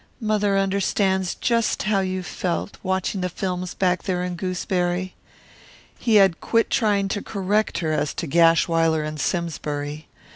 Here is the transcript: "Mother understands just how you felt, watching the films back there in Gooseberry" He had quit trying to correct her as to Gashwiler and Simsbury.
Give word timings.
"Mother 0.19 0.57
understands 0.57 1.35
just 1.35 1.83
how 1.83 1.99
you 1.99 2.23
felt, 2.23 2.79
watching 2.81 3.21
the 3.21 3.29
films 3.29 3.75
back 3.75 4.01
there 4.01 4.23
in 4.23 4.33
Gooseberry" 4.35 5.13
He 5.99 6.15
had 6.15 6.41
quit 6.41 6.71
trying 6.71 7.07
to 7.09 7.21
correct 7.21 7.77
her 7.85 7.91
as 7.91 8.15
to 8.15 8.25
Gashwiler 8.27 9.03
and 9.07 9.19
Simsbury. 9.19 10.07